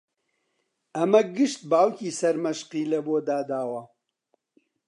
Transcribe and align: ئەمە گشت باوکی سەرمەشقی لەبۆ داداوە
ئەمە 0.95 1.21
گشت 1.35 1.61
باوکی 1.71 2.15
سەرمەشقی 2.19 2.89
لەبۆ 2.91 3.17
داداوە 3.27 3.81